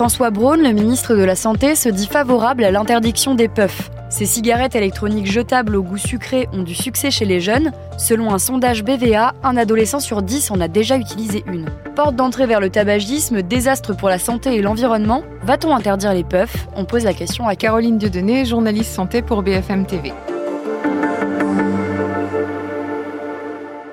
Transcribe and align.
François 0.00 0.30
Braun, 0.30 0.62
le 0.62 0.72
ministre 0.72 1.14
de 1.14 1.22
la 1.22 1.36
Santé, 1.36 1.74
se 1.74 1.90
dit 1.90 2.06
favorable 2.06 2.64
à 2.64 2.70
l'interdiction 2.70 3.34
des 3.34 3.48
puffs. 3.48 3.90
Ces 4.08 4.24
cigarettes 4.24 4.74
électroniques 4.74 5.30
jetables 5.30 5.76
au 5.76 5.82
goût 5.82 5.98
sucré 5.98 6.48
ont 6.54 6.62
du 6.62 6.74
succès 6.74 7.10
chez 7.10 7.26
les 7.26 7.38
jeunes. 7.38 7.70
Selon 7.98 8.32
un 8.32 8.38
sondage 8.38 8.82
BVA, 8.82 9.34
un 9.42 9.58
adolescent 9.58 10.00
sur 10.00 10.22
10 10.22 10.52
en 10.52 10.60
a 10.62 10.68
déjà 10.68 10.96
utilisé 10.96 11.44
une. 11.46 11.66
Porte 11.96 12.16
d'entrée 12.16 12.46
vers 12.46 12.60
le 12.60 12.70
tabagisme, 12.70 13.42
désastre 13.42 13.94
pour 13.94 14.08
la 14.08 14.18
santé 14.18 14.54
et 14.54 14.62
l'environnement. 14.62 15.22
Va-t-on 15.42 15.76
interdire 15.76 16.14
les 16.14 16.24
puffs? 16.24 16.66
On 16.74 16.86
pose 16.86 17.04
la 17.04 17.12
question 17.12 17.46
à 17.46 17.54
Caroline 17.54 17.98
Dieudonné, 17.98 18.46
journaliste 18.46 18.94
santé 18.94 19.20
pour 19.20 19.42
BFM 19.42 19.84
TV. 19.84 20.14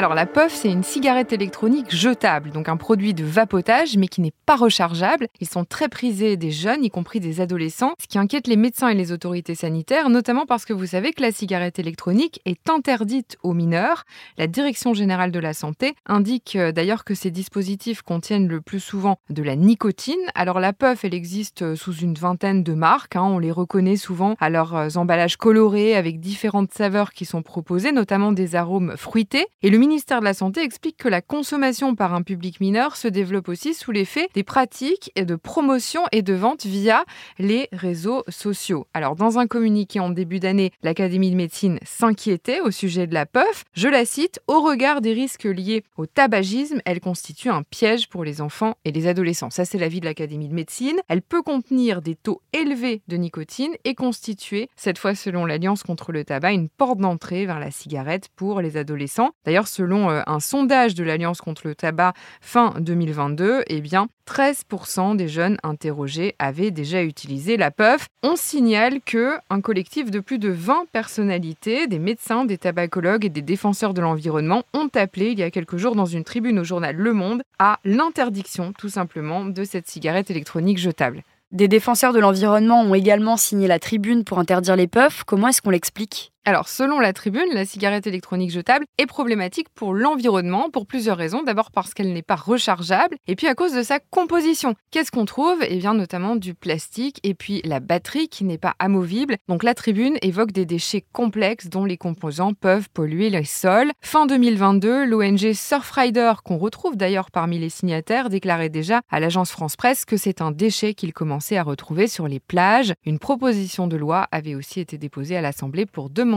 Alors 0.00 0.14
la 0.14 0.24
puff, 0.24 0.54
c'est 0.54 0.70
une 0.70 0.82
cigarette 0.82 1.34
électronique 1.34 1.94
jetable, 1.94 2.52
donc 2.52 2.70
un 2.70 2.78
produit 2.78 3.12
de 3.12 3.22
vapotage, 3.22 3.98
mais 3.98 4.08
qui 4.08 4.22
n'est 4.22 4.32
pas 4.46 4.56
rechargeable. 4.56 5.28
Ils 5.40 5.46
sont 5.46 5.66
très 5.66 5.90
prisés 5.90 6.38
des 6.38 6.50
jeunes, 6.50 6.82
y 6.82 6.88
compris 6.88 7.20
des 7.20 7.42
adolescents, 7.42 7.92
ce 8.00 8.06
qui 8.06 8.16
inquiète 8.16 8.46
les 8.46 8.56
médecins 8.56 8.88
et 8.88 8.94
les 8.94 9.12
autorités 9.12 9.54
sanitaires, 9.54 10.08
notamment 10.08 10.46
parce 10.46 10.64
que 10.64 10.72
vous 10.72 10.86
savez 10.86 11.12
que 11.12 11.20
la 11.20 11.32
cigarette 11.32 11.78
électronique 11.78 12.40
est 12.46 12.70
interdite 12.70 13.36
aux 13.42 13.52
mineurs. 13.52 14.04
La 14.38 14.46
Direction 14.46 14.94
générale 14.94 15.32
de 15.32 15.38
la 15.38 15.52
santé 15.52 15.94
indique 16.06 16.56
euh, 16.56 16.72
d'ailleurs 16.72 17.04
que 17.04 17.14
ces 17.14 17.30
dispositifs 17.30 18.00
contiennent 18.00 18.48
le 18.48 18.62
plus 18.62 18.80
souvent 18.80 19.18
de 19.28 19.42
la 19.42 19.54
nicotine. 19.54 20.16
Alors 20.34 20.60
la 20.60 20.72
puff, 20.72 21.04
elle 21.04 21.12
existe 21.12 21.60
euh, 21.60 21.76
sous 21.76 21.94
une 21.94 22.14
vingtaine 22.14 22.62
de 22.62 22.72
marques. 22.72 23.16
Hein. 23.16 23.24
On 23.24 23.38
les 23.38 23.52
reconnaît 23.52 23.96
souvent 23.96 24.34
à 24.40 24.48
leurs 24.48 24.74
euh, 24.74 24.88
emballages 24.96 25.36
colorés 25.36 25.94
avec 25.94 26.20
différentes 26.20 26.72
saveurs 26.72 27.12
qui 27.12 27.26
sont 27.26 27.42
proposées, 27.42 27.92
notamment 27.92 28.32
des 28.32 28.56
arômes 28.56 28.94
fruités. 28.96 29.46
Ministère 29.90 30.20
de 30.20 30.24
la 30.24 30.34
Santé 30.34 30.62
explique 30.62 30.96
que 30.96 31.08
la 31.08 31.20
consommation 31.20 31.96
par 31.96 32.14
un 32.14 32.22
public 32.22 32.60
mineur 32.60 32.94
se 32.94 33.08
développe 33.08 33.48
aussi 33.48 33.74
sous 33.74 33.90
l'effet 33.90 34.28
des 34.34 34.44
pratiques 34.44 35.10
de 35.16 35.34
promotion 35.34 36.02
et 36.12 36.22
de 36.22 36.32
vente 36.32 36.64
via 36.64 37.04
les 37.40 37.68
réseaux 37.72 38.22
sociaux. 38.28 38.86
Alors, 38.94 39.16
dans 39.16 39.40
un 39.40 39.48
communiqué 39.48 39.98
en 39.98 40.10
début 40.10 40.38
d'année, 40.38 40.70
l'Académie 40.84 41.32
de 41.32 41.36
médecine 41.36 41.80
s'inquiétait 41.82 42.60
au 42.60 42.70
sujet 42.70 43.08
de 43.08 43.14
la 43.14 43.26
puff. 43.26 43.64
Je 43.72 43.88
la 43.88 44.04
cite 44.04 44.38
Au 44.46 44.60
regard 44.60 45.00
des 45.00 45.12
risques 45.12 45.42
liés 45.42 45.82
au 45.96 46.06
tabagisme, 46.06 46.80
elle 46.84 47.00
constitue 47.00 47.48
un 47.48 47.64
piège 47.64 48.08
pour 48.08 48.22
les 48.22 48.40
enfants 48.40 48.76
et 48.84 48.92
les 48.92 49.08
adolescents. 49.08 49.50
Ça, 49.50 49.64
c'est 49.64 49.78
l'avis 49.78 49.98
de 49.98 50.06
l'Académie 50.06 50.48
de 50.48 50.54
médecine. 50.54 51.00
Elle 51.08 51.22
peut 51.22 51.42
contenir 51.42 52.00
des 52.00 52.14
taux 52.14 52.42
élevés 52.52 53.02
de 53.08 53.16
nicotine 53.16 53.74
et 53.82 53.96
constituer, 53.96 54.68
cette 54.76 54.98
fois 54.98 55.16
selon 55.16 55.46
l'Alliance 55.46 55.82
contre 55.82 56.12
le 56.12 56.24
tabac, 56.24 56.52
une 56.52 56.68
porte 56.68 56.98
d'entrée 56.98 57.44
vers 57.44 57.58
la 57.58 57.72
cigarette 57.72 58.28
pour 58.36 58.60
les 58.60 58.76
adolescents. 58.76 59.30
D'ailleurs, 59.44 59.66
selon 59.80 60.10
euh, 60.10 60.20
un 60.26 60.40
sondage 60.40 60.94
de 60.94 61.02
l'Alliance 61.02 61.40
contre 61.40 61.66
le 61.66 61.74
tabac 61.74 62.12
fin 62.42 62.74
2022, 62.78 63.62
eh 63.66 63.80
bien, 63.80 64.08
13% 64.28 65.16
des 65.16 65.26
jeunes 65.26 65.56
interrogés 65.62 66.34
avaient 66.38 66.70
déjà 66.70 67.02
utilisé 67.02 67.56
la 67.56 67.70
puff. 67.70 68.06
On 68.22 68.36
signale 68.36 69.00
que 69.00 69.36
un 69.48 69.62
collectif 69.62 70.10
de 70.10 70.20
plus 70.20 70.38
de 70.38 70.50
20 70.50 70.84
personnalités, 70.92 71.86
des 71.86 71.98
médecins, 71.98 72.44
des 72.44 72.58
tabacologues 72.58 73.24
et 73.24 73.30
des 73.30 73.40
défenseurs 73.40 73.94
de 73.94 74.02
l'environnement 74.02 74.64
ont 74.74 74.90
appelé 74.94 75.30
il 75.30 75.38
y 75.38 75.42
a 75.42 75.50
quelques 75.50 75.78
jours 75.78 75.96
dans 75.96 76.04
une 76.04 76.24
tribune 76.24 76.58
au 76.58 76.64
journal 76.64 76.94
Le 76.94 77.14
Monde 77.14 77.42
à 77.58 77.78
l'interdiction 77.84 78.74
tout 78.76 78.90
simplement 78.90 79.46
de 79.46 79.64
cette 79.64 79.88
cigarette 79.88 80.30
électronique 80.30 80.78
jetable. 80.78 81.22
Des 81.52 81.68
défenseurs 81.68 82.12
de 82.12 82.20
l'environnement 82.20 82.82
ont 82.82 82.94
également 82.94 83.36
signé 83.36 83.66
la 83.66 83.80
tribune 83.80 84.24
pour 84.24 84.38
interdire 84.38 84.76
les 84.76 84.86
puffs. 84.86 85.24
Comment 85.24 85.48
est-ce 85.48 85.62
qu'on 85.62 85.70
l'explique? 85.70 86.32
Alors, 86.46 86.68
selon 86.68 87.00
la 87.00 87.12
tribune, 87.12 87.52
la 87.52 87.66
cigarette 87.66 88.06
électronique 88.06 88.50
jetable 88.50 88.86
est 88.96 89.04
problématique 89.04 89.68
pour 89.74 89.92
l'environnement 89.92 90.70
pour 90.70 90.86
plusieurs 90.86 91.18
raisons. 91.18 91.42
D'abord 91.42 91.70
parce 91.70 91.92
qu'elle 91.92 92.14
n'est 92.14 92.22
pas 92.22 92.34
rechargeable 92.34 93.16
et 93.26 93.36
puis 93.36 93.46
à 93.46 93.54
cause 93.54 93.74
de 93.74 93.82
sa 93.82 94.00
composition. 94.00 94.74
Qu'est-ce 94.90 95.10
qu'on 95.10 95.26
trouve? 95.26 95.58
Eh 95.68 95.76
bien, 95.76 95.92
notamment 95.92 96.36
du 96.36 96.54
plastique 96.54 97.20
et 97.24 97.34
puis 97.34 97.60
la 97.64 97.78
batterie 97.78 98.28
qui 98.28 98.44
n'est 98.44 98.56
pas 98.56 98.74
amovible. 98.78 99.36
Donc, 99.48 99.62
la 99.62 99.74
tribune 99.74 100.16
évoque 100.22 100.52
des 100.52 100.64
déchets 100.64 101.04
complexes 101.12 101.68
dont 101.68 101.84
les 101.84 101.98
composants 101.98 102.54
peuvent 102.54 102.88
polluer 102.88 103.28
les 103.28 103.44
sols. 103.44 103.90
Fin 104.00 104.24
2022, 104.24 105.04
l'ONG 105.04 105.52
Surfrider, 105.52 106.32
qu'on 106.42 106.56
retrouve 106.56 106.96
d'ailleurs 106.96 107.30
parmi 107.30 107.58
les 107.58 107.68
signataires, 107.68 108.30
déclarait 108.30 108.70
déjà 108.70 109.02
à 109.10 109.20
l'agence 109.20 109.50
France 109.50 109.76
Presse 109.76 110.06
que 110.06 110.16
c'est 110.16 110.40
un 110.40 110.52
déchet 110.52 110.94
qu'il 110.94 111.12
commençait 111.12 111.58
à 111.58 111.62
retrouver 111.62 112.06
sur 112.06 112.28
les 112.28 112.40
plages. 112.40 112.94
Une 113.04 113.18
proposition 113.18 113.86
de 113.86 113.98
loi 113.98 114.26
avait 114.32 114.54
aussi 114.54 114.80
été 114.80 114.96
déposée 114.96 115.36
à 115.36 115.42
l'Assemblée 115.42 115.84
pour 115.84 116.08
demander 116.08 116.29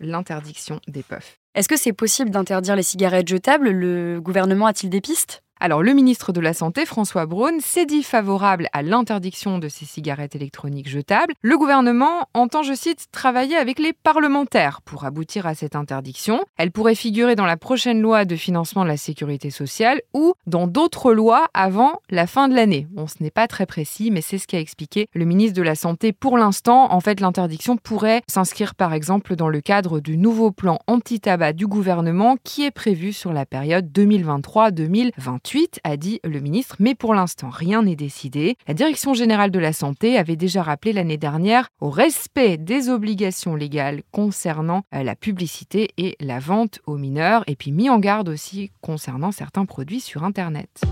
l'interdiction 0.00 0.80
des 0.88 1.02
puffs. 1.02 1.38
Est-ce 1.54 1.68
que 1.68 1.76
c'est 1.76 1.92
possible 1.92 2.30
d'interdire 2.30 2.76
les 2.76 2.82
cigarettes 2.82 3.28
jetables? 3.28 3.70
Le 3.70 4.20
gouvernement 4.20 4.66
a-t-il 4.66 4.90
des 4.90 5.00
pistes? 5.00 5.42
Alors, 5.62 5.82
le 5.82 5.92
ministre 5.92 6.32
de 6.32 6.40
la 6.40 6.54
Santé, 6.54 6.86
François 6.86 7.26
Braun, 7.26 7.60
s'est 7.60 7.84
dit 7.84 8.02
favorable 8.02 8.68
à 8.72 8.80
l'interdiction 8.80 9.58
de 9.58 9.68
ces 9.68 9.84
cigarettes 9.84 10.34
électroniques 10.34 10.88
jetables. 10.88 11.34
Le 11.42 11.58
gouvernement 11.58 12.28
entend, 12.32 12.62
je 12.62 12.72
cite, 12.72 13.08
travailler 13.12 13.56
avec 13.56 13.78
les 13.78 13.92
parlementaires 13.92 14.80
pour 14.80 15.04
aboutir 15.04 15.46
à 15.46 15.54
cette 15.54 15.76
interdiction. 15.76 16.40
Elle 16.56 16.70
pourrait 16.70 16.94
figurer 16.94 17.36
dans 17.36 17.44
la 17.44 17.58
prochaine 17.58 18.00
loi 18.00 18.24
de 18.24 18.36
financement 18.36 18.84
de 18.84 18.88
la 18.88 18.96
sécurité 18.96 19.50
sociale 19.50 20.00
ou 20.14 20.32
dans 20.46 20.66
d'autres 20.66 21.12
lois 21.12 21.48
avant 21.52 22.00
la 22.08 22.26
fin 22.26 22.48
de 22.48 22.54
l'année. 22.54 22.86
Bon, 22.90 23.06
ce 23.06 23.22
n'est 23.22 23.30
pas 23.30 23.46
très 23.46 23.66
précis, 23.66 24.10
mais 24.10 24.22
c'est 24.22 24.38
ce 24.38 24.46
qu'a 24.46 24.60
expliqué 24.60 25.08
le 25.12 25.26
ministre 25.26 25.58
de 25.58 25.62
la 25.62 25.74
Santé 25.74 26.14
pour 26.14 26.38
l'instant. 26.38 26.90
En 26.90 27.00
fait, 27.00 27.20
l'interdiction 27.20 27.76
pourrait 27.76 28.22
s'inscrire 28.28 28.74
par 28.74 28.94
exemple 28.94 29.36
dans 29.36 29.50
le 29.50 29.60
cadre 29.60 30.00
du 30.00 30.16
nouveau 30.16 30.52
plan 30.52 30.78
anti-tabac 30.86 31.52
du 31.52 31.66
gouvernement 31.66 32.36
qui 32.44 32.64
est 32.64 32.70
prévu 32.70 33.12
sur 33.12 33.34
la 33.34 33.44
période 33.44 33.90
2023-2028 33.92 35.49
a 35.84 35.96
dit 35.96 36.20
le 36.24 36.40
ministre, 36.40 36.76
mais 36.78 36.94
pour 36.94 37.14
l'instant, 37.14 37.50
rien 37.50 37.82
n'est 37.82 37.96
décidé. 37.96 38.56
La 38.68 38.74
Direction 38.74 39.14
générale 39.14 39.50
de 39.50 39.58
la 39.58 39.72
santé 39.72 40.16
avait 40.16 40.36
déjà 40.36 40.62
rappelé 40.62 40.92
l'année 40.92 41.16
dernière 41.16 41.68
au 41.80 41.90
respect 41.90 42.56
des 42.56 42.88
obligations 42.88 43.54
légales 43.54 44.02
concernant 44.12 44.82
euh, 44.94 45.02
la 45.02 45.16
publicité 45.16 45.90
et 45.96 46.16
la 46.20 46.38
vente 46.38 46.80
aux 46.86 46.96
mineurs, 46.96 47.44
et 47.46 47.56
puis 47.56 47.72
mis 47.72 47.90
en 47.90 47.98
garde 47.98 48.28
aussi 48.28 48.70
concernant 48.80 49.32
certains 49.32 49.66
produits 49.66 50.00
sur 50.00 50.24
Internet. 50.24 50.82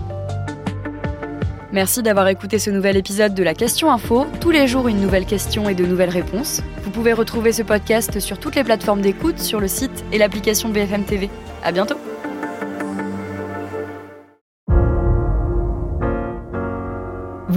Merci 1.71 2.01
d'avoir 2.01 2.27
écouté 2.27 2.57
ce 2.57 2.71
nouvel 2.71 2.97
épisode 2.97 3.35
de 3.35 3.43
la 3.43 3.53
Question 3.53 3.91
Info. 3.91 4.25
Tous 4.41 4.49
les 4.49 4.67
jours, 4.67 4.87
une 4.87 4.99
nouvelle 4.99 5.25
question 5.25 5.69
et 5.69 5.75
de 5.75 5.85
nouvelles 5.85 6.09
réponses. 6.09 6.63
Vous 6.83 6.89
pouvez 6.89 7.13
retrouver 7.13 7.51
ce 7.51 7.61
podcast 7.61 8.19
sur 8.19 8.39
toutes 8.39 8.55
les 8.55 8.63
plateformes 8.63 9.01
d'écoute, 9.01 9.37
sur 9.37 9.59
le 9.59 9.67
site 9.67 10.03
et 10.11 10.17
l'application 10.17 10.69
BFM 10.69 11.03
TV. 11.03 11.29
À 11.63 11.71
bientôt! 11.71 11.97